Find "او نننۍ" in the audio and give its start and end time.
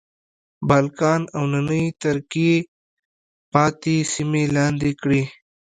1.35-1.85